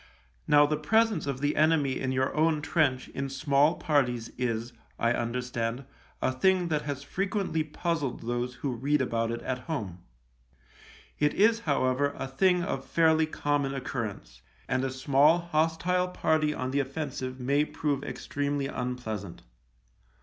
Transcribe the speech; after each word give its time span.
Now 0.47 0.65
the 0.65 0.77
presence 0.77 1.27
of 1.27 1.41
the 1.41 1.55
enemy 1.55 1.99
in 1.99 2.11
your 2.11 2.35
own 2.35 2.63
trench 2.63 3.09
in 3.09 3.29
small 3.29 3.75
parties 3.75 4.31
is, 4.35 4.73
I 4.97 5.13
understand, 5.13 5.81
a 5.83 5.83
THE 5.83 5.85
LIEUTENANT 5.85 6.39
43 6.41 6.41
thing 6.51 6.67
that 6.69 6.81
has 6.81 7.03
frequently 7.03 7.63
puzzled 7.63 8.21
those 8.21 8.55
who 8.55 8.71
read 8.73 8.99
about 8.99 9.29
it 9.29 9.43
at 9.43 9.59
home. 9.59 9.99
It 11.19 11.35
is, 11.35 11.59
however, 11.59 12.15
a 12.17 12.27
thing 12.27 12.63
of 12.63 12.83
fairly 12.83 13.27
common 13.27 13.75
occurrence, 13.75 14.41
and 14.67 14.83
a 14.83 14.89
small 14.89 15.37
hostile 15.37 16.07
party 16.07 16.51
on 16.51 16.71
the 16.71 16.79
offensive 16.79 17.39
may 17.39 17.63
prove 17.63 18.03
extremely 18.03 18.65
unpleasant. 18.65 19.43